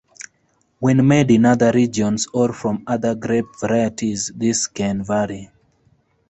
[0.79, 5.51] When made in other regions, or from other grape varieties, this can vary.